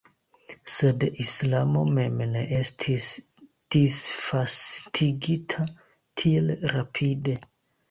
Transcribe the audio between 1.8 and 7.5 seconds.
mem ne estis disvastigita tiel rapide.